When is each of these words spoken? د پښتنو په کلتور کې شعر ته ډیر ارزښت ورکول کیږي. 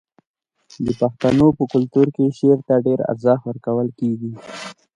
د 0.85 0.87
پښتنو 1.01 1.47
په 1.57 1.63
کلتور 1.73 2.07
کې 2.15 2.35
شعر 2.37 2.59
ته 2.67 2.75
ډیر 2.85 2.99
ارزښت 3.11 3.43
ورکول 3.45 3.87
کیږي. 3.99 4.33